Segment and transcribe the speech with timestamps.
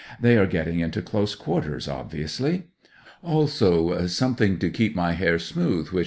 [0.19, 2.63] They are getting into close quarters, obviously.
[3.23, 5.99] Also, 'Something to keep my hair smooth, which M.